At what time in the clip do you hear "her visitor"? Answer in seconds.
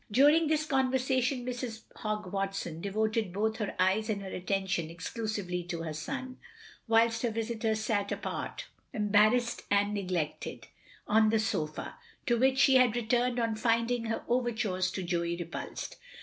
7.21-7.75